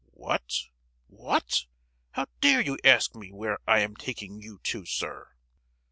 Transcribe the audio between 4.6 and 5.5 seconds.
to, sir!"